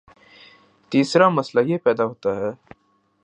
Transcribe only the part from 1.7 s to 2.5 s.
پیدا ہوتا